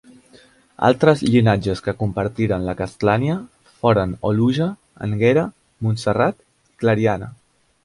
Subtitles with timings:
[0.87, 3.37] Altres llinatges que compartiren la castlania
[3.83, 4.69] foren Oluja,
[5.09, 5.47] Anguera,
[5.89, 7.33] Montserrat i Clariana.